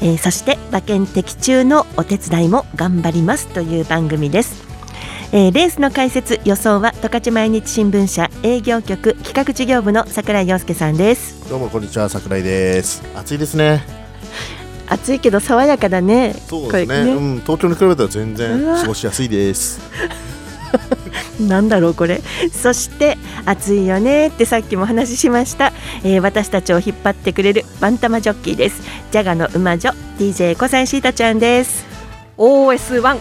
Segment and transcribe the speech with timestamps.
[0.00, 4.64] えーそして馬券的中のお手伝いも頑張りますという番組です。
[5.32, 11.48] えーレースの解説予想は十勝毎日新聞社営業局企画事業部の桜井陽介さんです。
[11.48, 13.02] どうもこんにちは桜井です。
[13.14, 13.84] 暑いですね。
[14.88, 16.32] 暑いけど爽やかだね。
[16.46, 16.86] そうですね。
[16.86, 19.80] これうん、東京に比べたら全然過ごしやすいです
[21.40, 22.22] なんだろうこれ。
[22.52, 28.82] そして暑いよねってさっきも話しました、えー私たちを引っ張ってくれるバンタマジョッキーです。
[29.10, 31.84] ジャガの馬女 DJ 小西シータちゃんです。
[32.38, 33.18] OS1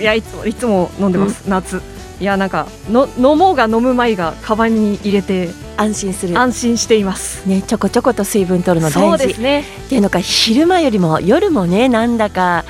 [0.00, 1.80] いやいつもいつも飲んでます、夏。
[2.20, 6.38] いやなんかの飲もうが飲む前がカバンに入れて安心する。
[6.38, 7.46] 安心しています。
[7.46, 9.60] ねちょこちょこと水分取るのそう大事ですね。
[9.60, 12.64] っていうのか昼間よりも夜もねなんだか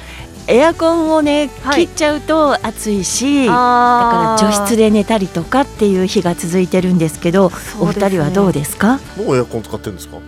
[0.51, 1.87] エアコンをねはい。
[1.87, 7.47] 切っちゃうと暑いし、だあから除湿で寝たりとかっていう日が続いてるんですけど
[7.81, 8.99] お二人はどうですか？
[9.17, 10.19] もうエアコン使ってるんですか？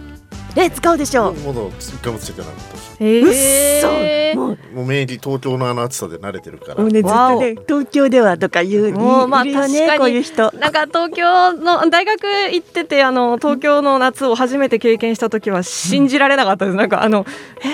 [0.57, 1.35] え使うでしょう。
[1.35, 2.83] まだ一回もついてなかったし。
[3.01, 4.59] えうっーそもう。
[4.75, 6.77] もう免疫東京のあの暑さで慣れてるから。
[6.77, 9.99] もうねずっとね東京ではとか言ういもうまあ確かに。
[9.99, 10.53] こういう人。
[10.53, 17.25] なんか東京の大学行っててあの東京の夏を初めて経験した時は信じられなかったです、なんかあの
[17.61, 17.71] えー、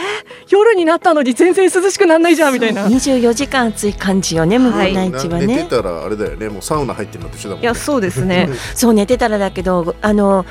[0.49, 2.83] 夜になったのに全然涼しくならないじゃんみたいな。
[2.83, 4.93] そう24時間暑い感じよね向こはい。
[4.93, 5.47] う内地はね。
[5.47, 6.49] 寝てたらあれだよね。
[6.49, 7.65] もうサウナ入ってるのと一緒だもんね。
[7.65, 8.49] いやそうですね。
[8.75, 10.47] そう寝てたらだけどあの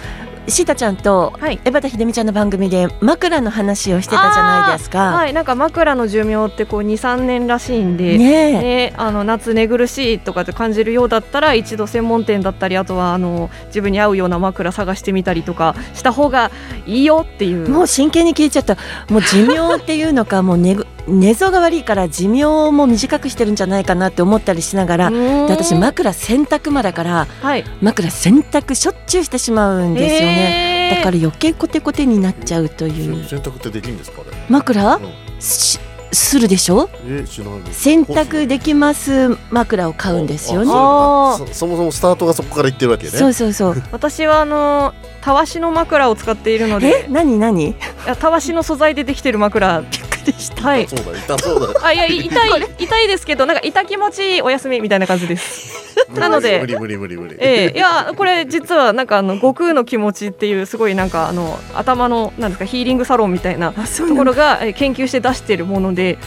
[0.47, 1.59] シータちゃんとはい。
[1.65, 5.11] 江端秀美ちゃんの番組で枕の話をしてたじゃないですか。
[5.11, 5.33] はい。
[5.33, 8.51] なんか枕の寿命ってこう23年らしいんで、ねえ。
[8.53, 16.51] ね、あの夏寝苦しいとかって感じるようだったら一度専門店だったりあとはあの自分に合うような枕探してみたりとかした方が
[16.85, 17.69] いいよっていう。
[17.69, 18.77] もう真剣に聞いちゃった。
[19.09, 25.17] もう寿命っていうのかもう寝ぐ寝相が悪いから寿命も短くしてるんじゃないかなって思ったりしながらで
[25.49, 27.63] 私枕洗濯間だからはい。
[27.81, 30.97] 枕洗濯しょっちゅうしてしまうんですよね、へー。
[30.97, 33.25] だから余計コテコテになっちゃうという。
[33.25, 34.37] 洗濯ってできるんですかあれ？
[34.49, 34.95] 枕？
[34.95, 35.01] うん。
[35.39, 35.79] し
[36.11, 36.89] するでしょ？
[37.05, 40.67] え知らない洗濯できます枕を買うんですよね。
[40.67, 43.09] そそそもそもスタートがそこからいってるわけね。
[43.11, 43.83] そうそうそう。
[43.91, 46.79] 私はあのたわしの枕を使っているのえ？
[46.79, 47.37] で何？
[47.39, 47.69] 何？
[47.71, 47.75] い
[48.05, 49.83] やたわしの素材でできてる枕
[50.27, 50.61] びっくりした。
[50.61, 50.87] はい。
[50.87, 51.85] そうだ痛そうだ。
[51.85, 52.49] あいやい痛い
[52.79, 55.95] 痛いですけどなんか痛気持ちいいお休みみたいな感じです。
[56.13, 56.59] なので。
[56.59, 57.35] 無理無理無理無理。
[57.39, 66.17] ええいやこれ実はなんかあの悟空の気持ちっていうすごいなんかあの頭のなんですかヒーリングサロンみたいなところがえー研究して出してるもので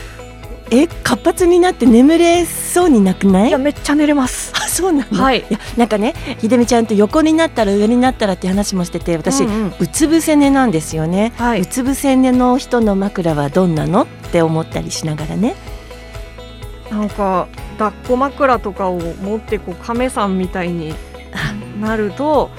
[0.70, 3.48] え活発になって眠れそうになくない？
[3.48, 4.52] いやめっちゃ寝れます。
[4.56, 5.44] あそうなの、はい。
[5.50, 9.74] やなんかね秀美ちゃんと横になったら上になったらって話もしてて私、ううん。
[9.80, 11.62] うんつ伏せ寝なんですよね、はい。
[11.62, 14.02] うつ伏せ寝の人の枕はどんなの？
[14.02, 15.56] って思ったりしながらね。
[16.90, 17.48] なんか
[17.78, 20.94] 抱っこ枕とかを持ってこう亀さんみたいに
[21.80, 22.50] なると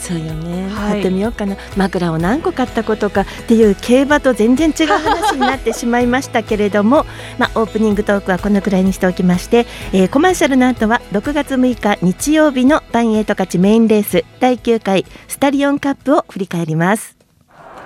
[0.00, 0.92] そうよね、はい。
[0.92, 1.56] 買ってみようかな。
[1.76, 7.04] 枕を何個買ったことかっていう競馬と全然違う話になってしまいましたけれども
[7.38, 17.16] まあオープニングトークはこのくらいにしておきまして、えーコマーシャルの後は6月6日日曜日のバンエイト勝ちメインレース第9回スタリオンカップを振り返ります。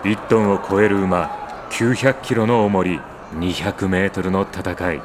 [0.05, 3.01] 1トンを超える馬900キロの重り
[3.35, 5.01] 200メートルの戦い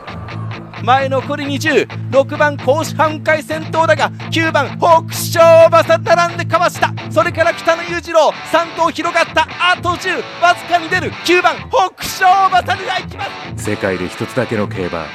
[0.83, 6.93] 前残り206番甲子半回先頭だが9番北勝馬さ並んでかわした。
[7.11, 9.47] それから北野裕次郎3頭広がった。
[9.59, 11.11] あと10わずかに出る。
[11.11, 13.25] 9番北勝馬さが行きま
[13.57, 13.63] す。
[13.63, 15.05] 世界で一つだけの競馬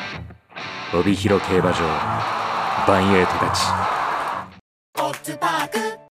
[0.92, 1.78] 帯広競馬場
[2.86, 5.36] バンエイト勝ち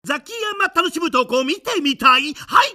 [0.04, 2.34] ザキヤマ楽しむとこ見てみたい？
[2.34, 2.74] はい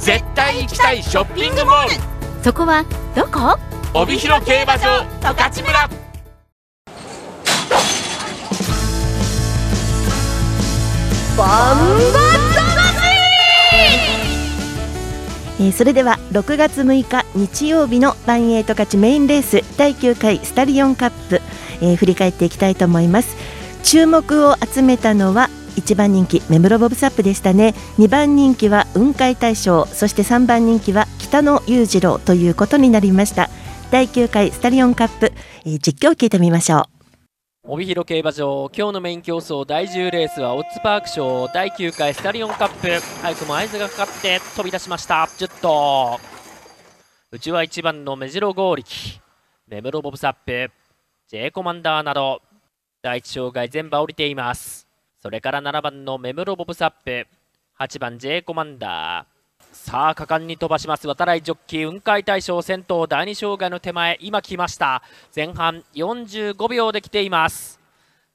[0.00, 1.94] 絶対行きたいショッピングモール。
[2.42, 3.58] そこはどこ？
[3.92, 5.88] 帯広競馬場十勝村。
[11.36, 12.20] バンバ
[15.58, 21.42] えーそれでは6月6日日曜日のバンエイト勝ちメインレース第9回スタリオンカップ、
[21.82, 23.36] えー振り返っていきたいと思います。
[23.82, 27.74] 注目を集めたのは1番人気目室ボブサップでしたね。
[27.98, 29.86] 2番人気は雲海大賞。
[29.86, 33.50] そして3番人気は北野裕次郎ということになりました。
[33.90, 35.32] 第9回スタリオンカップ、
[35.64, 37.00] えー実況を聞いてみましょう。
[37.64, 42.88] 帯広競馬場今日のメイン競争第10レースはオッズパーク賞第9回スタリオンカップ。
[43.22, 45.28] 早くも合図がかかって飛び出しました。
[45.38, 46.18] 10頭
[47.32, 49.20] うちは1番の目白剛力。
[49.68, 50.72] 目室ボブサップ。
[51.28, 52.42] J コマンダーなど。
[53.02, 54.89] 第一障害全部降りています。
[55.22, 57.26] それから7番の目室ボブサップ
[57.78, 59.66] 8番 J コマンダー。
[59.72, 61.06] さあ果敢に飛ばします。
[61.06, 64.16] 渡来ジョッキー雲海大賞先頭第2障害の手前。
[64.22, 65.02] 今来ました。
[65.36, 67.78] 前半45秒で来ています。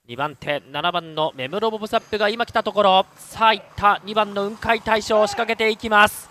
[0.07, 3.05] 2番手7番のメムロボブサップが今来たところ。
[3.15, 6.29] さあいった2番の雲海大賞を仕掛けていきます。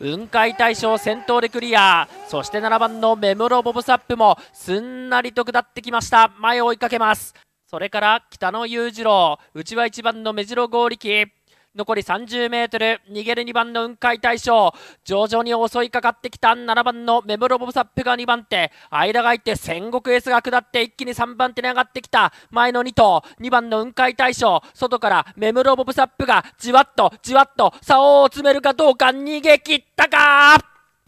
[0.00, 2.08] 雲海大賞先頭でクリア。
[2.26, 6.32] そして7番のメムロボブサップもすんなりと下ってきました。
[6.40, 7.32] 前を追いかけます。
[7.72, 11.32] それから北野裕次郎内は1番の目白剛力。
[11.74, 14.74] 残り30メートル逃げる2番の雲海大賞
[15.06, 18.70] 徐々に襲いかかってきた7番のメムロボブサップが2番手。
[18.90, 22.34] 間が空いて戦国エースが下って一気に3番手に上がってきた。
[22.50, 30.58] 前の2頭2番の雲海大賞外からメムロボブサップがじわっとじわっと差を詰めるかどうか逃げ切ったか。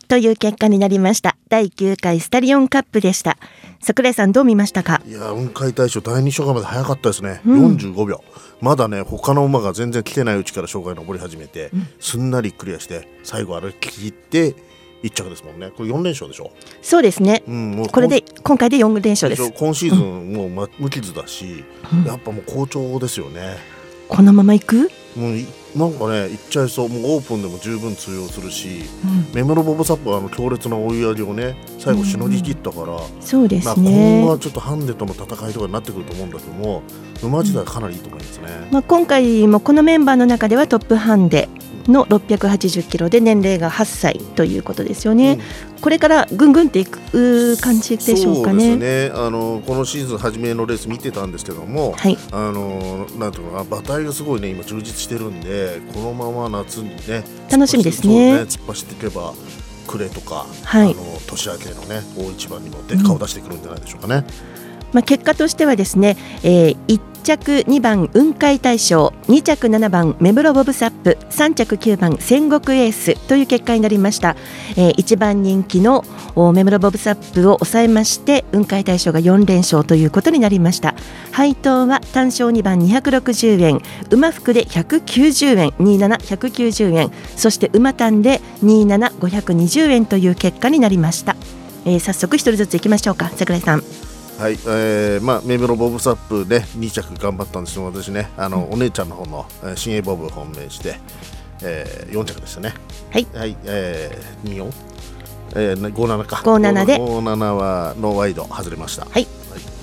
[0.08, 1.36] という結果になりました。
[1.50, 3.36] 第9回スタリオンカップでした。
[3.84, 5.00] 桜井さんどう見ましたか？
[5.06, 7.76] いや雲海大賞第2障害まで早かったですね、うん。
[7.76, 8.24] 45秒。
[8.60, 11.70] まだね他の馬が全然来てないうちから障害登り始めて、
[12.00, 14.54] すんなりクリアして最後歩き切って
[15.02, 15.70] 1着ですもんね。
[15.70, 16.50] これ4連勝でしょ、
[16.80, 17.42] そうですね。
[17.46, 19.52] うん、もうこれで今回で4連勝です。
[19.52, 21.62] 今シーズンもう、ま、無傷だし、
[22.06, 23.56] やっぱもう好調ですよね。
[24.08, 24.90] このまま行く？
[25.16, 26.88] もういなんかねいっちゃいそう。
[26.88, 28.82] もうオープンでも十分通用するし、
[29.34, 36.82] メムロボブサップはあの強烈な追い上げをね最後しのぎ切ったから、そうですまあ、今ね後はちょっとハンデとの戦いとかになってくると思うんだけども
[37.22, 38.68] 馬自体かなりいいと思いますね。
[38.70, 41.48] まあ、今回もこのメンバーの中ではトップハンデ
[41.88, 45.38] の680キロで年齢が8歳ということですよね、
[45.80, 48.70] これからぐんぐんっていく感じでしょうかね。
[48.70, 49.12] そうですね。
[49.14, 52.16] あのこのシーズン初めのレース見てたんですけども、はい。
[52.32, 58.36] あのなんていうのかな馬体がすごいね今充実してるんでこのまま夏にね楽しみですね。
[58.36, 59.34] そう突っ走っていけば
[59.86, 60.92] 暮れとか、はい。
[60.92, 60.94] あの
[61.26, 64.24] 年明けのね大一番にもで顔出してくるんじゃないでしょうかね。
[64.92, 74.36] まあ、結果としてはですね、えー1着2番雲海大賞2着7番目黒ボブサップ3着9番戦国エースという結果になりました、
[74.76, 76.04] えー、1番人気の
[76.52, 80.94] 目黒ボブサップを抑えまして雲海大賞が4連勝ということになりました。
[81.32, 83.80] 配当は単勝2番260円
[84.10, 91.34] 馬服で190円27190円そして馬単で27520円という結果になりました、
[91.86, 94.13] えー早速一人ずついきましょうか桜井さん。
[94.38, 98.30] はい、えー、まあメムロボブサップで2着頑張ったんですけど私ね。
[98.36, 100.96] あの、お姉ちゃんの方の、えー、新鋭ボブを本命して、
[101.62, 102.74] えー、4着でしたね。
[103.10, 104.72] はい、はいえー、24
[105.56, 106.36] えー、57か。
[106.44, 106.96] 57で。
[106.96, 109.06] 57はノーワイド外れました。
[109.06, 109.26] はい。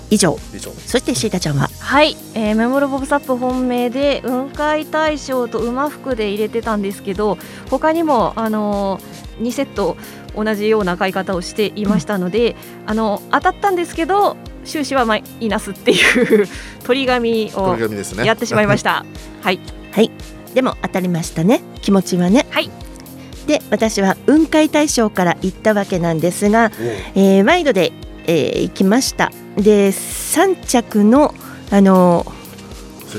[0.09, 0.38] 以上。
[0.54, 0.71] 以上。
[0.71, 1.69] そしてシータちゃんは？
[1.80, 7.38] はい、えー、メモロボブサップ本命で雲海大賞と馬服で入れてたんですけど
[7.69, 9.95] 他にも、あのー、2セット
[10.36, 12.56] 同じような買い方をしていましたので、
[12.86, 16.47] あの当たったんですけど終始はマイナスっていう
[16.85, 18.26] 鳥紙を鳥紙ですね。
[18.26, 19.06] やってしまいました。
[19.42, 19.59] はい、
[19.92, 20.11] はい。
[20.54, 21.61] でも当たりましたね。
[21.81, 22.45] 気持ちはね。
[22.50, 22.69] はい。
[23.47, 26.71] で私は雲海大賞から行ったわけなんですが、
[27.16, 27.92] えーワイドで、
[28.28, 29.31] えー行きました。
[29.57, 31.33] で3着の
[31.71, 32.41] あのー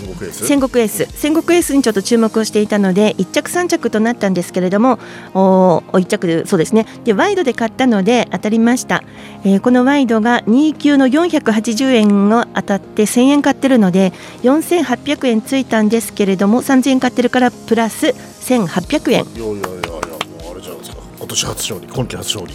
[0.00, 0.46] 戦国エース？
[0.46, 1.06] 戦国エース。
[1.12, 4.98] 戦国エースにちょっと注目をしていたので1着3着となったんですけれども
[5.34, 6.86] お1着でそうですね。
[7.04, 9.02] でワイドで買ったので当たりました、
[9.44, 19.24] えーこのワイドが2級の480円が当たって1000円買ってるので4800円ついたんですけれども3000円買ってるからプラス1800円。
[19.24, 20.96] いやいやいやいやもうあれじゃないですか。
[21.18, 22.54] 今年初勝利今季初勝利。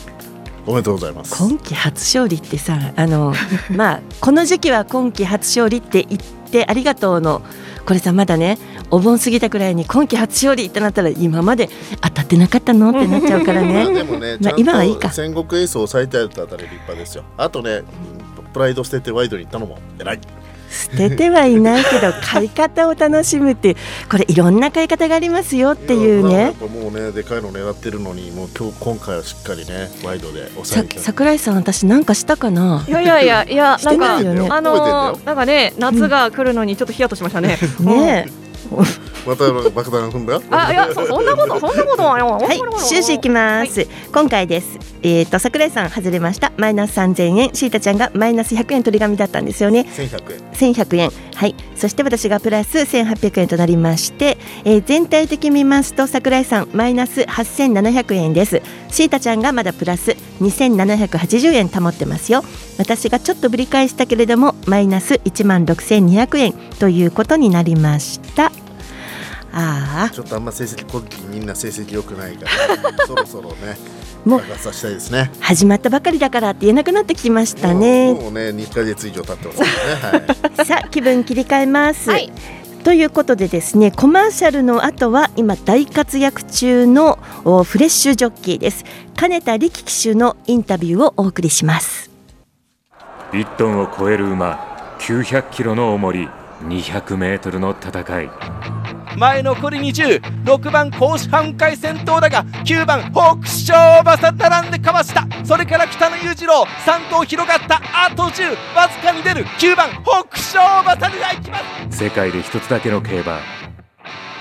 [0.66, 1.34] おめでとうございます。
[1.38, 3.34] 今季初勝利ってさあの
[3.72, 6.37] まあこの時期は今季初勝利って言って
[6.68, 7.42] ありがとうの。
[7.86, 8.58] これさまだね
[8.92, 11.70] お盆過ぎたくらいに今季初勝利ってなったら今まで
[12.02, 15.08] 当たってなかったのってなっちゃうからまあね ね、まあ今はいいか。
[15.08, 17.24] と戦国エースを抑えてあるとあたり立派ですよ。
[17.38, 17.84] あとね
[18.54, 20.20] プライド捨ててワイドに行ったのも偉い
[20.70, 23.76] 捨ててはいないけど買い方を楽しむって
[24.10, 26.54] これいろんな買い方がありますよっていうね。
[26.60, 31.00] ぱもうねでかいの狙ってるのにもう今日今回はしっかりねワイドで抑さえて。
[31.00, 32.86] 桜井さん私なんかしたかな？
[32.88, 34.48] いやいやいやいやなんかね。
[34.50, 37.58] あのーなんかね夏が来るのにちょっとヒヤッとしましたね。
[37.80, 38.26] ね
[39.26, 40.40] また爆弾踏んだ？
[40.52, 44.80] あいやそそんなこと そんなことはよはい、終始いきます、今回です。
[45.04, 46.52] えっ、と桜井さん外れました。
[46.58, 49.86] マイナス三千円、シータちゃんがマイナス百円取り紙だったんですよね。
[49.96, 51.12] 1100円千百円。
[51.38, 51.56] はい。
[51.76, 58.64] そして私がプラス千八百円となりまして、えー全体的に見ますと桜井さんマイナス八千七百円です。
[58.90, 62.42] シータちゃんがまだプラス二千七百八十円保ってますよ。
[62.80, 68.52] 私がちょっとぶり返したけれどもマイナス一万六千二百円ということになりました。
[69.54, 70.10] ああ。
[70.12, 73.78] ちょっとあんま成績今期みんな成績良くないから そろそろね
[74.28, 75.32] もう爆発させたいですね。
[75.40, 78.14] 始まったばかりだからって言えなくなってきましたね。
[78.14, 79.66] もうね2ヶ月以上経ってますか
[80.12, 80.28] らね。
[80.28, 80.66] はい。
[80.68, 82.10] さあ気分切り替えます。
[82.10, 82.32] はい。
[82.84, 88.84] ということでですねコマーシャルの後は今大活躍中のおフレッシュジョッキーです。
[89.16, 92.12] 金田力騎手のインタビューをお送りします。
[93.32, 96.30] 1トンを超える馬900キロの重り
[96.64, 98.30] 200メートルの戦い。
[99.18, 105.28] 前残り206番甲子半回先頭だが9番北勝馬さん並んでかわした。
[105.44, 107.82] それから北野裕次郎3頭広がった。
[107.94, 109.46] あと10わずかに出る。
[109.46, 111.58] 9番北勝馬さんが行きま
[111.92, 111.98] す。
[112.04, 113.40] 世界で一つだけの競馬。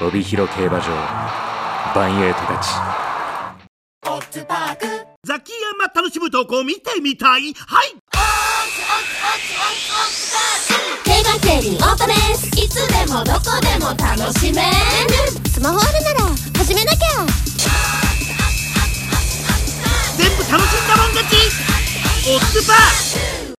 [0.03, 0.87] 帯広競馬場。
[1.95, 2.69] バンエイトたち
[5.27, 7.53] ザキヤマ楽しむとこ見てみたい。
[7.53, 7.97] はい。
[11.85, 14.71] ートレースいつでもどこでも楽しめる。
[15.51, 16.21] スマホあるなら
[16.57, 17.27] 始めなきゃ。
[20.17, 21.35] 全部楽しんだもん勝ち。
[22.31, 23.57] オッズパー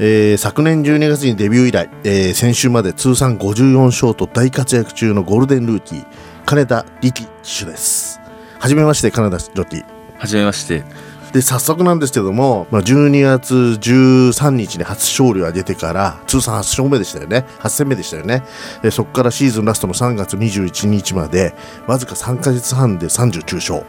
[0.00, 6.06] えー昨年12月にデビュー以来、えー先週まで通算54勝と大活躍中のゴールデンルーキー
[6.46, 8.18] 金田力騎手です
[8.58, 9.84] はじめまして金田ジョッキー。
[10.18, 10.84] はじめまして。
[11.32, 17.44] で早速なんですけども、まあ、12月13日に初勝利を挙げてから通算8勝目でしたよね。
[17.60, 18.42] 8戦目でしたよね。
[18.82, 21.54] でそこからシーズンラストの3月21日まで
[21.86, 23.84] わずか3ヶ月半で39勝、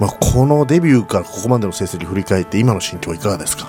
[0.00, 3.68] まあ、このデビューからここまでの成績振り返って今の心境いかがですか？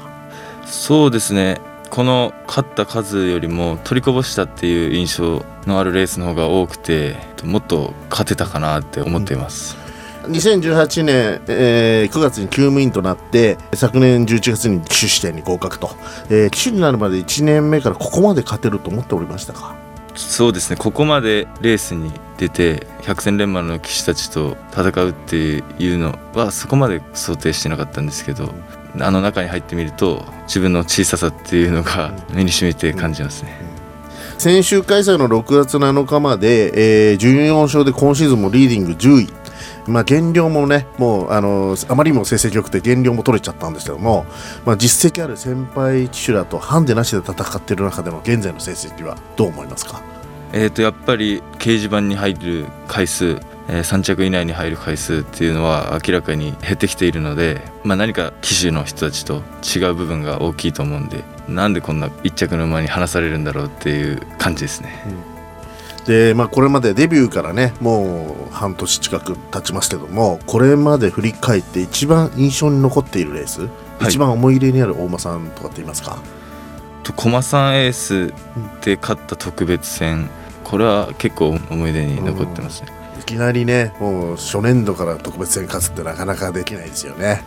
[0.65, 1.61] そうですね。
[1.91, 9.77] この勝った数よりも取りこぼしたっていう印象のあるレースの方が多くてもっと勝てたかなって思っています、
[10.27, 15.91] 2018年、えー9月に厩務員となって昨年11月に騎手試験に合格と、
[16.29, 19.75] えー騎手になるまで1年目からここまで勝てると思っておりましたか？
[20.15, 20.75] そうですね。
[20.75, 25.35] ここまでレースに出て百戦錬磨の騎士たちと戦うって
[25.79, 28.53] いうのはそこまで想定してなかったんですけど
[28.99, 33.57] あの中に入ってみると自分の小ささっていうのが目にしみて感じますね、
[34.37, 39.33] 先週開催の6月7日まで、えー14勝で今シーズンもリーディング10位。
[39.87, 44.25] まあ、減量もね、もうあのあまりにも成績良くて減量も取れちゃったんですけども、
[44.65, 50.01] まあ、実績ある先輩騎手らとハンデなしで戦っている中での現在の成績はどう思いますか？
[50.55, 65.32] えー、とやっぱり掲示板に入る回数、え3着以内に入る回数っていうのは明らかに減ってきているので、まあ、何か騎手の人たちと違う部分が大きいと思うんでなんでこんな1着の馬に離されるんだろうっていう感じですね。
[66.05, 73.69] で、まあ、これまでデビューからねもう半年近く経ちますけどもこれまで振り返って一番印象に残っているレース、
[74.01, 76.17] 一番思い入れにある大間さんとかって言いますか？
[77.03, 78.33] と駒さんエース
[78.83, 80.29] で勝った特別戦。
[80.63, 82.89] これは結構思い出に残ってますね。
[83.19, 87.43] いきなりねもう初年度から特別戦勝つってなかなかできないですよね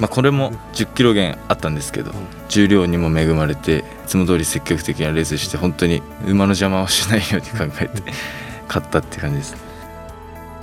[0.00, 2.10] まあ、これも1 0キロ減あったんですけど、
[2.48, 8.02] 重量にも恵まれていつも通り積極的なレースして本当に馬の邪魔をしないように考えて
[8.66, 9.54] 勝ったって感じです。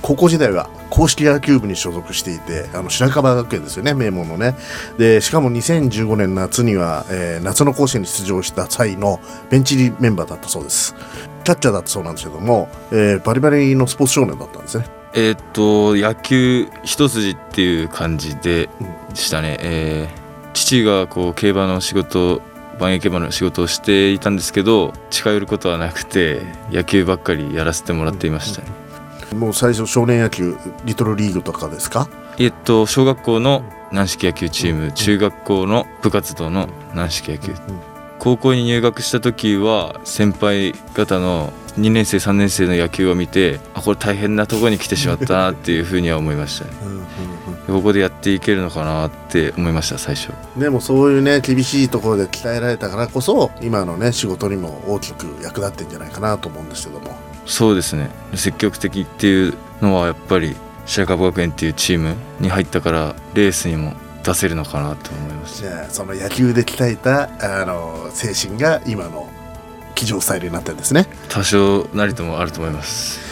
[0.02, 4.56] 高校時代は公式野球部に所属していてあの白樺学園ですよね名門のね。
[4.98, 10.96] でしかも2015年夏には、えー夏の甲子園に出場した際のベンチ入りメンバーだったそうです。
[11.44, 18.70] キャッチャーだったそうなんですけども、えーバリバリのスポーツ少年だったんですねえーっと野球一筋っていう感じで
[19.16, 22.42] したね、えー父がこう競馬の仕事
[22.80, 28.68] 万栄競馬の仕事をしていたんですけど近寄ることはなくて野球ばっかりやらせてもらっていましたね、
[29.36, 32.10] もう最初少年野球リトルリーグとかですか？
[32.40, 37.54] えっと小学校の軟式野球チーム中学校の部活動の軟式野球
[38.28, 46.72] 高校に入学した時は先輩方の2年生3年生の野球を見てあこれ大変なところに来てしまったなっていうふうには思いましたね。
[47.68, 50.34] ここでやっていけるのかなって思いました最初。
[50.60, 57.16] でもそういうね厳しいところで鍛えられたからこそ今のね仕事にも大きく役立ってんじゃないかなと思うんですけども。
[57.46, 58.10] そうですね。
[58.36, 63.94] 積極的っていうのはやっぱり白樺学園っていうチームに入ったからレースにも
[64.28, 65.62] 出せるのかなと思います。
[65.62, 67.30] じゃあその野球で鍛えた
[67.62, 69.30] あの精神が今の
[69.96, 71.08] 騎乗スタイルになってるんですね。
[71.30, 73.26] 多少なりともあると思います。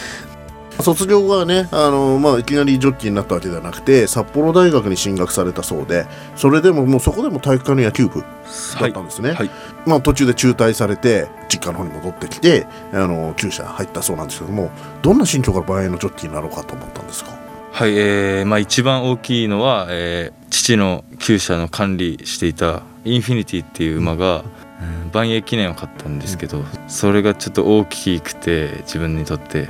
[0.80, 9.50] 卒業後はねあの、まあ、いきなりジョッキーになったわけではなくて札幌大学に進学されたそうでそれでももうそこでも体育会の野球部だったんですね、はい。
[9.86, 17.45] まあ、途中で中退されて実家の方に戻ってきてあの厩舎入ったそうなんですけどもどんな身長から万円のジョッキーになろうかと思ったんですか？
[17.76, 24.42] はい、えーまあ、一番大きいのは、えー父の厩舎の管理していたインフィニティっていう馬が、
[24.80, 29.68] うん万栄記念を買ったんですけど、それがちょっと大きくて自分にとって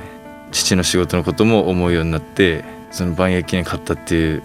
[0.51, 4.43] 父の仕事のことも思うようになってその万栄記念買ったっていう、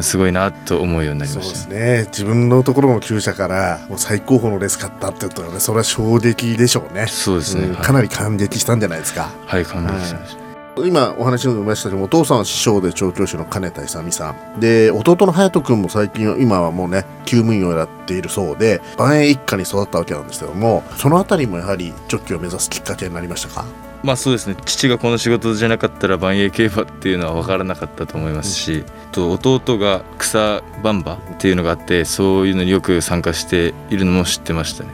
[0.00, 2.04] すごいなと思うようになりそうでましたすね。
[2.08, 7.06] 自分のところの厩舎からもう最高峰のレース買ったって言ったらねそれは衝撃でしょうね。
[7.06, 7.62] そうですね。
[7.62, 7.70] はい。
[7.72, 9.30] んかなり感激したんじゃないですか。
[9.46, 10.47] はい感激しました、
[10.86, 23.64] 今お話にも出ましたけどお父さんは師匠で調教師の金田勇さんで弟の隼人君も最近は今はもうね厩務員をやっているそうで万円一家に育ったわけなんですけどもそのあたりもやはりジョッキーを目指すきっかけになりましたか？
[24.02, 34.90] まあそうですね父がこの仕事じゃなかったら万栄競馬っていうのは分からなかったと思いますし、と弟が草バンバっていうのがあってそういうのによく参加しているのも知ってましたね。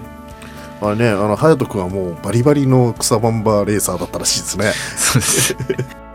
[0.85, 4.73] あれねあの隼人君はもうバリバリの草バンバーレーサーだったらしいですね。
[4.97, 5.57] そうです。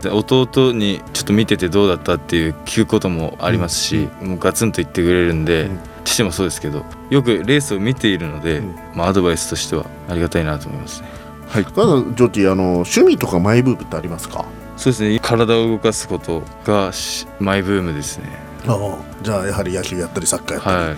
[0.02, 5.68] で弟にちょっと見ててどうだったっていう聞くこともありますし、もうガツンと言ってくれるんで、
[6.04, 8.62] 父もそうですけどよくレースを見ているので、
[8.94, 11.08] まあ、アドバイスとしてはありがたいなと思いますね。
[11.48, 11.64] はい。
[11.64, 14.46] ただジョーあの趣味とかマイブームってありますか？
[14.78, 15.18] そうですね。
[15.20, 18.24] 体を動かすことがしマイブームですね。
[18.66, 18.96] ああ。
[19.22, 20.96] じゃあやはり野球やったりサッカーやったり、はい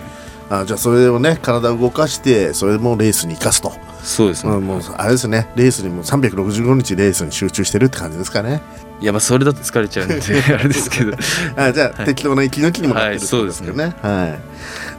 [0.49, 3.71] あじゃあそれをね体を動かしてそれもレースに生かすと。
[4.03, 5.47] そうですね、うんもうあれですね。
[5.55, 8.61] レースにもう365日レースに集中してるって感じですかね。
[8.99, 10.15] いやまあそれだと疲れちゃうんで
[10.53, 11.13] あれですけど。
[11.55, 12.05] あじゃあ、はい。
[12.07, 13.95] 適当な息抜きにもなってるはいそうですね。
[14.01, 14.37] は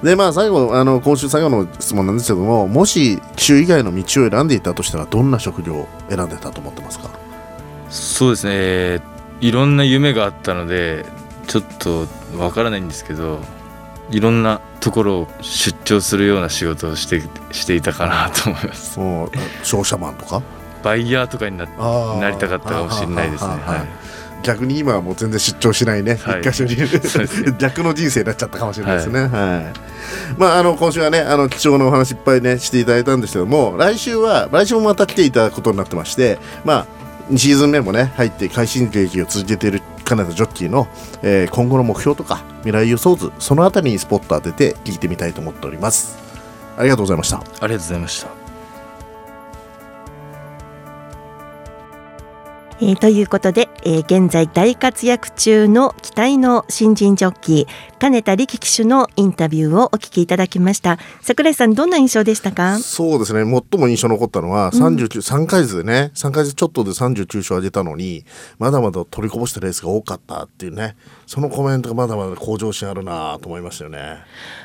[0.03, 0.07] い。
[0.07, 7.11] でまあ最後あの今週最後の質問なんですけどももし騎手以外の道を選んでいたとしたらどんな職業を選んでたと思ってますか？
[7.91, 11.05] そうですね、えーいろんな夢があったので
[11.49, 12.07] ちょっと
[12.39, 13.41] わからないんですけど
[14.15, 19.01] いろんなところを出張するような仕事をしてしていたかなと思います。
[19.65, 20.41] 商社マンとか？
[20.85, 21.67] バイヤーとかにな
[22.21, 23.55] なりたかったかもしれないですね。
[24.45, 26.41] 逆に今はもう全然出張しないね、はい。
[26.43, 26.77] 一箇所に
[27.59, 29.21] 逆の人生になっちゃったかもしれないですね。
[29.23, 29.29] はい。
[30.39, 36.87] まああの今週はねあの貴重なお話いっぱいねしていただいたんですけども来週は来週もまた来ていただくことになってましてまあ
[37.33, 40.87] 2シーズン目もね入って快進撃を続けている金田ジョッキーの、
[41.23, 46.19] えー今後の目標とか未来予想図そのあたりにスポット当てて聞いてみたいと思っております。
[46.77, 47.39] ありがとうございました。
[47.39, 48.29] ありがとうございました
[52.81, 60.99] えーということで、えー現在大活躍中の期待の新人ジョッキー金田力騎手のインタビューをお聞きいただきました。
[61.23, 62.79] 桜井さんどんな印象でしたか？
[62.79, 63.51] そうですね。
[63.51, 68.27] 最も印象に残ったのは39、3ヶ月でね3ヶ月ちょっとで39勝上げたのに
[68.59, 74.19] まだまだ取りこぼしたレースが多かったっていうねそのコメントがまだまだ向上心あるなと思いましたよね。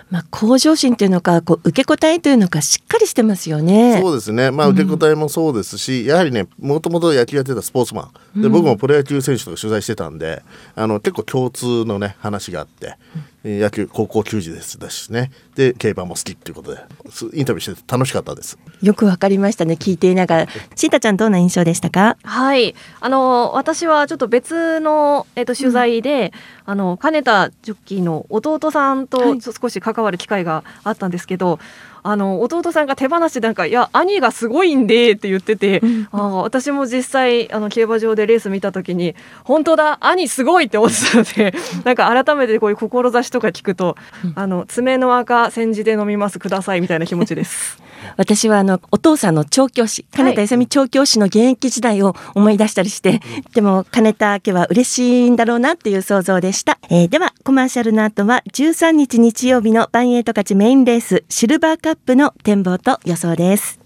[0.10, 4.02] まあ向上心というのかこう受け答えというのかしっかりしてますよね。
[4.02, 8.52] そうですね、まあ、受け答えもそうですし、やはりね、もともと野球やってたスポーツマン、でうん。
[8.52, 10.42] 僕もプロ野球選手とか取材してたんで、
[10.76, 18.58] あの結構共通のね、話があって、えー野球、高校球児ですだしね、で、競馬も好きっていうことで、すインタビューしてて楽しかったです。
[18.82, 20.48] よくわかりましたね聞いていながら。
[20.76, 22.18] シータちゃんどんな印象でしたか？
[22.24, 26.34] はい、あの私はちょっと別のえっ、と取材で、
[26.66, 31.60] あの金田ジョッキーの弟さんと少し関わる機会があったんですけど、
[32.04, 35.82] あの弟さんが手放しでなんかいや兄がすごいんでって言ってて、
[36.12, 43.96] あー私も実際あの競馬場でレース見た時に本当だ兄すごいって思ってたので、なんか改めてこういう志とか聞くと、
[44.36, 47.82] あの爪の赤煎じで飲みますくださいみたいな気持ちです。
[48.18, 53.22] 私はあのお父さんの調教師金田勇調教師の現役時代を思い出したりして、
[53.54, 63.80] でも金田家は嬉しいんだろうなっていう想像でした、えーではコマーシャルの後は13日日曜日のバンエイト勝ちメインレースシルバーカップの展望と予想です。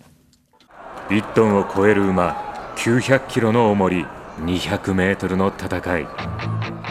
[1.10, 4.06] 1トンを超える馬900キロの重り
[4.46, 6.08] 200メートルの戦い。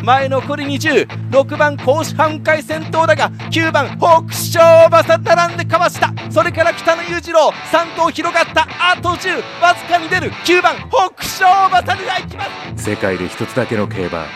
[0.03, 6.13] 前残り206番甲子半回先頭だが9番北勝馬さん並んでかわした。
[6.31, 10.33] それから北野裕次郎3頭広がったあと10わずかに出る。
[10.45, 12.45] 9番北勝馬さんが行きま
[12.77, 12.85] す。
[12.91, 14.27] 世界で一つだけの競馬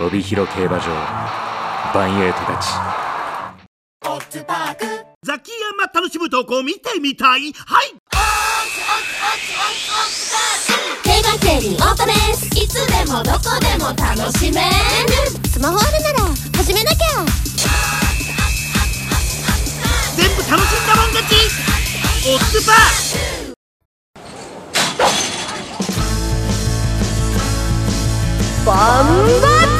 [0.00, 0.86] 帯広競馬場
[1.94, 2.66] バンエイト勝ち。
[5.22, 7.52] ザキヤマ楽しむ投稿見てみたい？
[7.52, 7.94] はい
[11.44, 14.66] 手にオートですいつでもどこでも楽しめる。
[15.50, 17.24] スマホあるなら始めなきゃ。
[20.16, 21.34] 全部楽しんだもん勝ち。
[22.26, 22.74] オッツパー。
[28.64, 29.06] バン
[29.42, 29.73] バン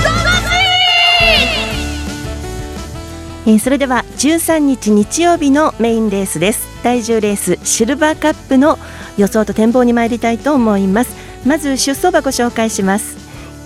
[3.47, 6.67] えーそれでは13日日曜日のメインレースです。
[6.83, 8.79] 第10レースシルバーカップの
[9.19, 11.15] 予想と展望に参りたいと思います。
[11.47, 13.19] まず出走馬ご紹介します。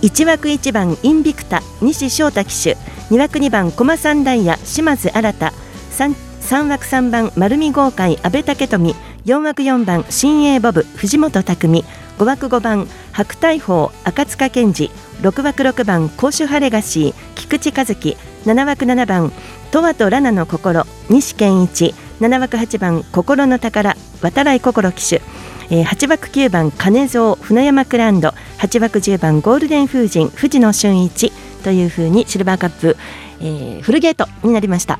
[0.02, 2.76] 1枠1番インビクタ西翔太騎手。
[3.10, 8.94] 2枠2番駒三ダイヤ島津新 3, 3枠3番丸見豪快阿部武富。
[9.26, 11.84] 4枠4番新鋭ボブ藤本匠
[12.18, 14.90] 5枠5番白大鵬赤塚健二
[15.22, 19.32] 6枠6番甲州ハレガシー菊池和樹7枠7番
[19.70, 25.22] トワとラナの心西健一7枠8番心の宝渡来心騎手
[25.70, 32.96] えー8枠9番金蔵船山クランド8枠10番ゴールデン風神藤野俊一というふうにシルバーカップ、
[33.40, 34.98] えーフルゲートになりました。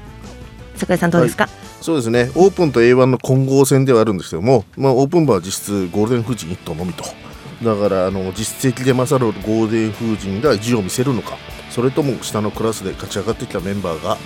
[0.77, 1.49] 桜井さんどうですか、
[1.81, 2.31] そうですね。
[2.35, 7.05] オープンと A1 の混合戦ではあるんですけども、まあ、オープン馬は実質ゴールデン風神1頭のみと。
[7.63, 11.37] だからあの実績で勝るゴールデン風神が意地を見せるのか
[11.71, 14.17] それとも下のクラスで勝ち上がってきたメンバーが、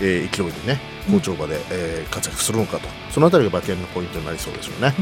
[0.00, 0.78] えー勢いでね
[1.10, 2.88] 好調馬で、えー活躍するのかと。
[3.10, 4.94] そのあたりが馬券のポイントになりそうですよね。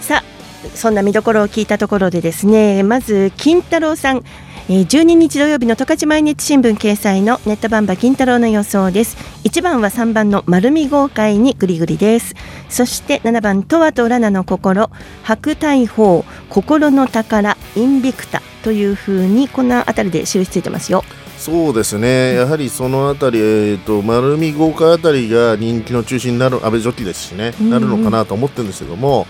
[0.00, 4.24] さあそんな見どころを聞いたところでですねまず金太郎さん。
[4.68, 9.16] 12日土曜日の十勝毎日新聞掲載のネットバンバ金太郎の予想です。
[9.44, 12.34] 1番は3番の丸見豪快にグリグリです。
[12.68, 14.90] そして7番トワとラナの心。
[15.22, 16.24] 白大砲。
[16.50, 17.56] 心の宝。
[17.76, 21.04] インビクタというふうにこの辺りで印ついてますよ。
[21.38, 29.28] そうですね、やはりそのあたり、えー、と丸見豪華あたりが人気の中心になる安倍ジョッキーですしね、うんなるのかなと思ってるんですけども、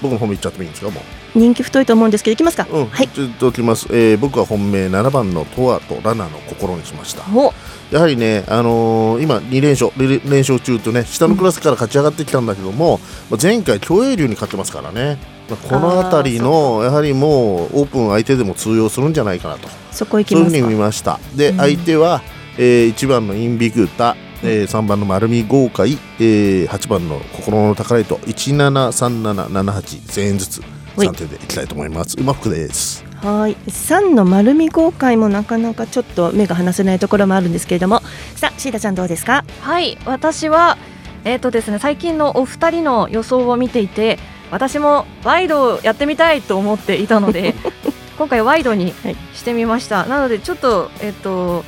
[0.00, 1.17] 僕の本命いっちゃってもいいんですか、もう。
[1.34, 3.08] 人気太いと思うんですけどいきますか、うん、はい。
[3.08, 7.24] ちょっときます、えー僕は本命7番のトワとラナの心にしました。
[7.34, 7.52] お。
[7.90, 19.68] やはりね、あのー今2連勝連連勝中とね下のクラスから勝ち上がってきたんだけども、まあ前回競泳流に勝ってますからね、まあこの辺りのやはりもうオープン相手でも通用するんじゃないかなと。
[19.92, 21.18] そこ行きそういうふうに見ました。
[21.34, 21.56] で、うん。
[21.58, 22.22] 相手は、
[22.56, 30.62] えー1番のインビグタ、えー3番の丸見豪快、えー8番の心の宝糸173778全円ずつ
[31.06, 32.16] 3点でいきたいと思います。
[32.18, 33.04] うまくです。
[33.22, 33.56] はい。
[33.66, 38.02] 3の丸見豪快もなかなかちょっと目が離せないところもあるんですけれども。
[38.36, 39.44] さあシータちゃんどうですか？
[39.60, 39.98] はい。
[40.04, 40.78] 私は
[41.24, 44.18] えっ、とですね最近のお二人の予想を見ていて
[44.50, 47.54] 私もワイドをやってみたいと思っていたので
[48.16, 48.94] 今回ワイドに
[49.34, 51.64] してみました、なのでちょっとえっ、と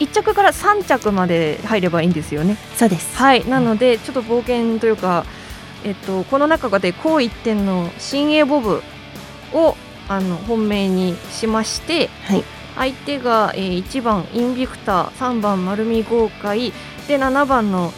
[0.00, 2.56] 1着から3着まで入ればいいんですよね。
[2.76, 3.16] そうです。
[3.16, 3.46] はい。
[3.48, 5.24] なのでちょっと冒険というか
[5.84, 8.82] えっとこの中で高一点の新鋭ボブ
[9.52, 9.76] を
[10.08, 12.44] あの本命にしまして、はい。
[12.76, 16.72] 相手が、えー、1番インビクター3番丸見豪快
[17.06, 17.92] で7番の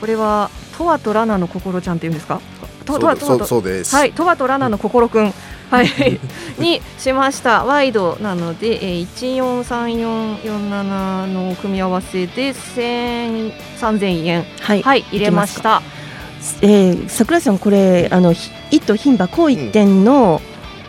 [0.00, 2.40] これはトワとラナの心ちゃんっていうんですか？
[2.84, 3.94] とトワトワとそうです。
[3.96, 5.32] はいトワとラナの心くん
[5.70, 5.88] はい
[6.58, 7.64] にしました。
[7.64, 9.06] ワイドなので、えー、
[10.40, 14.44] 143447の組み合わせで1000 3000円。
[14.60, 15.82] はい、はい入れました
[16.60, 20.40] えー、桜井さんこれあのひ一都牝馬高一点の、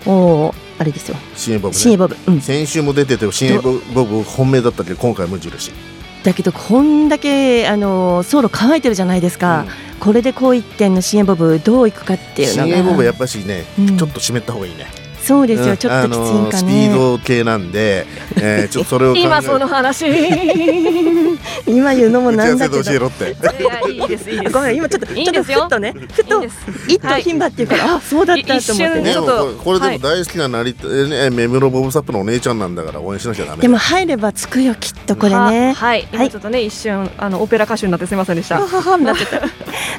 [0.05, 1.17] おーあれですよ。
[1.35, 3.59] 新鋭ボブ、ね、新鋭ボブ、うん、先週も出てて新鋭
[3.93, 4.89] ボブ本命だったけ？
[4.91, 5.71] ど今回無印。
[6.23, 9.65] だけどこんだけあの走路乾いてるじゃないですか、
[9.99, 12.75] これで高一点の新鋭ボブどういくかっていうのが。
[12.75, 13.97] 新鋭ボブやっぱしね、うん。
[13.97, 14.87] ちょっと湿った方がいいね
[15.23, 15.77] そうですよ、うん。
[15.77, 18.05] ちょっときついんかね、あのースピード系なんで、
[18.35, 20.05] えー、 ちょっとそれを考え今その話。
[21.65, 22.83] 今言うのもなんだけど。
[22.83, 23.31] 教えろって。
[23.31, 24.53] いやいいですいいです。
[24.53, 25.59] ごめん今ちょっといいですよ。
[25.59, 26.43] ちょっとふっとねふと
[26.87, 29.63] 一都牝馬っていうから、あそうだったと思って。
[29.63, 35.35] これでも大好きな成田、ね、目室ボブサップのお姉ちゃんなんだから応援しなきゃダメでも入ればつくよきっとこれね。
[35.35, 35.73] ははい。
[35.73, 36.07] はい。
[36.13, 38.59] 今ちょっとね一瞬あのオペラ歌手になってすみませんでした。
[38.61, 39.41] はははなってた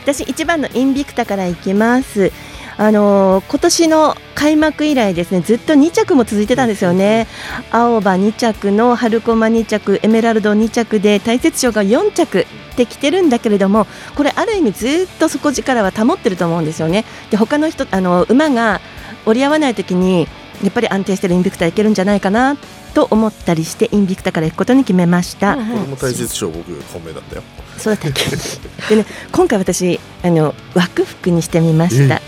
[0.03, 2.31] 私一番のインビクタからいきます。
[2.77, 7.27] あのー今年の開幕以来ですねずっと2着も続いてたんですよね。
[7.71, 17.07] 青葉2着の春駒2着エメラルド2着で大雪賞が4着できてるんだけれどもこれある意味ずっと底力は保ってると思うんですよね。
[17.31, 18.83] で他の人あの馬が
[19.25, 20.29] 折り合わない時に
[20.63, 22.59] やっぱり安定してるインビクタいけるんじゃないかな
[22.93, 27.43] と思ったりしてインビクタから行くことに決めました、これも大切賞僕本命だったよ。
[27.79, 32.21] そうだったっけでね今回私あの枠服にしてみました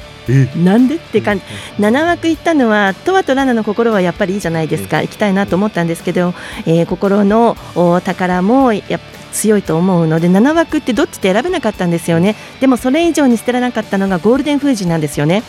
[0.56, 1.44] なんでって感じ、
[1.78, 6.34] 7枠行ったのはトワとラナの心はやっぱりいいじゃないですか、行きたいなと思ったんですけど、
[6.66, 12.36] えー心のお宝もやっぱ強いと思うので7枠ってどっちって選べなかったんですよね。
[12.58, 15.42] でもそれ以上に捨てられなかったのがゴールデン風神なんですよね、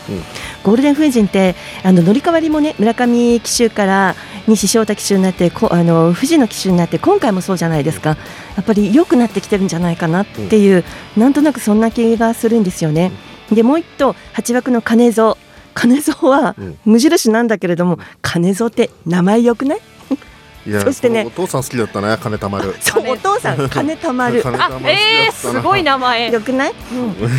[0.62, 4.14] ゴールデン風神ってあの乗り換わりもね村上騎手から
[4.46, 8.10] 西翔太騎手になってこあの藤野騎手になって今回もそうじゃないですか。
[8.56, 10.84] やっぱり良くなってきてるんじゃないかなっていう、
[11.16, 13.12] なんとなくそんな気がするんですよね。
[13.52, 15.36] でもう一頭8枠の金蔵。
[15.74, 19.80] 金蔵は無印なんだけれども、金蔵って名前よくない？
[20.84, 21.24] そしてね。
[21.26, 22.74] お父さん好きだったね金たまる。
[22.80, 24.42] そうお父さん金たまる。
[24.42, 24.76] 金たまる。
[24.76, 24.90] 好きだったな。
[24.90, 26.30] えー、すごい名前。
[26.32, 26.74] よくない、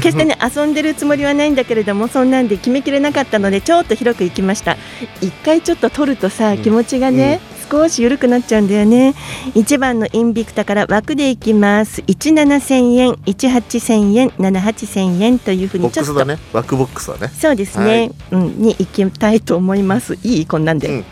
[0.02, 4.78] 決してね遊んでるつもりはないんだけれどもそんなんで決めきれなかったのでちょっと広く行きました。
[5.22, 9.14] 一回ちょっと取るとさ気持ちがね、少し緩くなっちゃうんだよね。
[9.54, 12.02] 1番のインビクタから枠でいきます。
[12.02, 16.14] 17000円18000円78000円というふうにちょっと。
[16.14, 16.40] クスだね。
[16.52, 17.28] バックボックスだね。
[17.28, 20.18] そうですね、うん、に行きたいと思います。
[20.24, 21.04] いいこんなんで、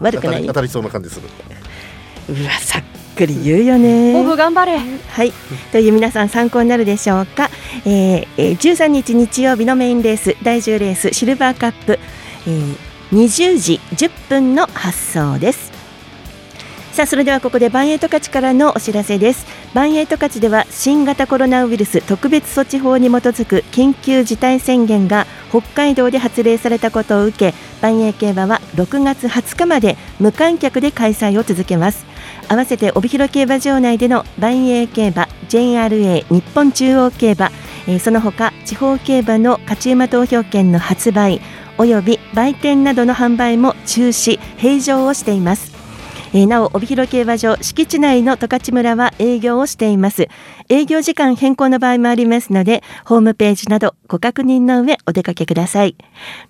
[0.00, 0.32] 悪くない。
[0.32, 1.28] 当たり当たりそうな感じする。
[2.28, 2.82] うわさっ
[3.14, 4.18] くり言うよね。
[4.18, 4.78] オブ頑張れ。
[4.78, 5.32] はい。
[5.72, 7.50] という皆さん参考になるでしょうか、
[7.84, 11.98] えーえー、13日日曜日のメインレース第10レースシルバーカップ、
[12.46, 12.76] えー、
[13.10, 15.71] 20時10分の発送です
[16.92, 19.46] さあそれではここでバンエイト勝ちからのお知らせです。
[19.72, 32.04] バンエイト勝では新型コロナウイルス特別措置法に基づく緊急事態宣言が北海道で発令されたことを受け万栄競馬は6月20日まで無観客で開催を続けます。
[32.50, 37.50] 合わせて帯広競馬場内での万栄競馬 JRA 日本中央競馬、
[37.86, 41.40] えーその他地方競馬の勝ち馬投票券の発売
[41.78, 45.71] および売店などの販売も中止閉場をしています。
[46.34, 50.28] えーなお帯広競馬場敷地内の十勝村は営業をしています。
[50.70, 55.94] 営業時間変更の場合もありますのでホームページなどご確認の上お出かけください。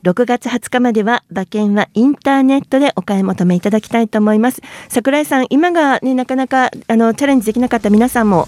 [0.04, 4.62] 6月20日までは馬券はインターネットでお買い求めいただきたいと思います。
[4.88, 8.46] 桜井さん今がねなかなかあのチャレンジできなかった皆さんも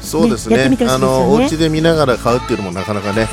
[0.00, 0.56] そうですね。
[0.56, 3.28] ねやってみてほしいあのお家で見ながら買うっていうのもなかなかね、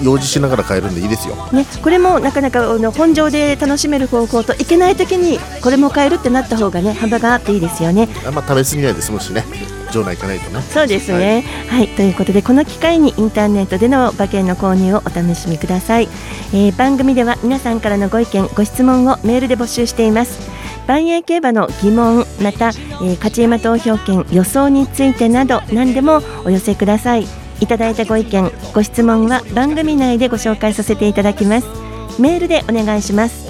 [0.00, 1.36] い用事しながら買えるんでいいですよ。
[1.52, 8.08] ね、これもなかなかあの本場で楽しめる方法といけない時にこれも買えるってなった方がね幅があっていいですよね。
[8.26, 9.44] あんま食べ過ぎないで済むしね。
[9.94, 10.60] 場内行かないとね。
[10.62, 16.08] そうですね、はい、ということでこの機会にインターネットでの馬券の購入をお楽しみください、
[16.52, 20.53] えー番組では皆さんからのご意見ご質問をメールで募集しています
[20.86, 27.26] 万栄競馬の疑問また、えー勝ち馬投票券予想についてなど何でもお寄せください
[27.60, 31.66] いただいたご意見ご質問は番組内でご紹介させていただきます
[32.20, 33.44] メールでお願いします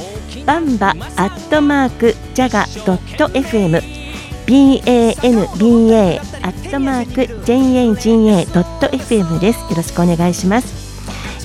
[0.47, 0.93] バンバア
[1.29, 4.05] ットマークジャガドット FM
[4.47, 9.61] banba アットマーク jaga.fm です。
[9.61, 10.85] よろしくお願いします。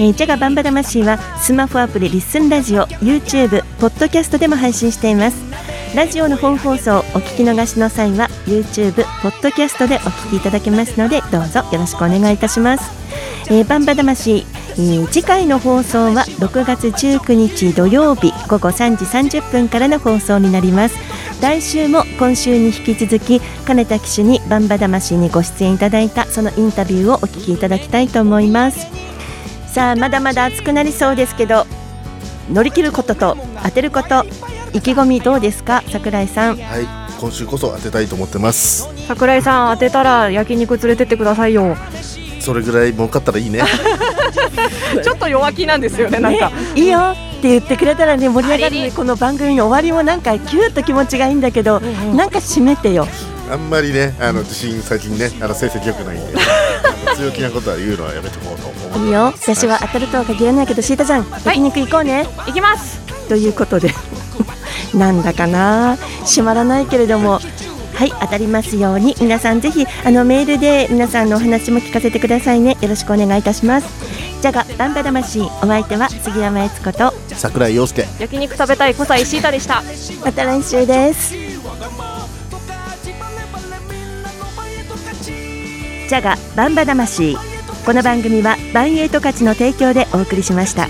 [0.02, 5.38] えー、ジャガバンバ魂はスマホアプリリッスンラジオ、YouTube、ポッドキャストでも配信しています。
[5.96, 13.00] ラジオの本放送お聞き逃しの際は YouTube、ポッドキャストでお聞きいただけますのでどうぞよろしくお願いいたします。
[13.52, 19.06] えー、バンバ魂、えー次回の放送は6月19日土曜日午後3時
[19.40, 20.96] 30分からの放送になります
[21.42, 28.88] 来週も今週に引き続き金田騎手にバンバ魂にご出演いただいたそのインタビューをお聞きいただきたいと思います
[29.68, 31.66] さあまだまだ暑くなりそうですけど
[32.52, 34.24] 乗り切ることと当てること
[34.74, 35.84] 意気込みどうですか？
[35.92, 36.58] 桜井さん。
[36.58, 36.88] はい。
[37.20, 38.88] 今週こそ当てたいと思ってます。
[39.08, 41.76] 桜井さん当てたら焼肉連れてってくださいよ。
[42.40, 43.62] それぐらい儲かったらいいね。
[45.04, 47.00] ちょっと弱気なんですよねなんか、ねいいよ。
[47.00, 48.92] って言ってくれたらね盛り上がるね。
[48.92, 51.80] この番組の終わりもなんかキューッと気持ちがいいんだけど、
[52.16, 53.08] なんか締めてよ。
[53.52, 56.34] あんまりねあの自信最近ねあの成績良くないんで
[57.18, 59.08] 強気なことは言うのはやめとこうと思う。
[59.08, 59.34] いいよ。
[59.36, 63.00] 私は当たるとは限らないけどシータちゃん焼肉行こうね、行きます。
[63.28, 63.94] ということで
[64.94, 65.98] なんだかな。
[66.26, 67.40] 閉まらないけれども。
[68.00, 69.14] はい当たりますように。
[69.20, 72.78] 皆さんぜひあのメールで皆さんのお話も聞かせてくださいね。
[72.82, 73.88] よろしくお願いいたします。
[74.42, 75.42] じゃがバンバ魂。
[75.42, 78.08] お相手は杉山悦子と桜井陽介。
[78.20, 79.84] 焼肉食べたい小西シータでした。
[80.24, 81.34] また来週です。
[86.08, 87.36] ジャガバンバ魂。
[87.86, 90.88] この番組はバンエイト価値の提供でお送りしました。